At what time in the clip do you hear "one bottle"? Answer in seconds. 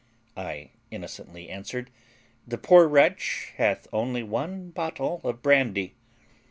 4.23-5.21